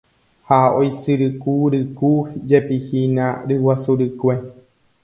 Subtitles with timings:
[0.47, 2.11] ha oisyrykuryku
[2.49, 4.35] jepi hína ryguasu rykue